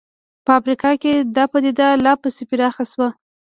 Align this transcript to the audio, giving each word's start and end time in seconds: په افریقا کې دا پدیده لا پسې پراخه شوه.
په 0.45 0.51
افریقا 0.59 0.91
کې 1.01 1.13
دا 1.35 1.43
پدیده 1.51 1.87
لا 2.05 2.13
پسې 2.21 2.43
پراخه 2.49 2.83
شوه. 2.91 3.07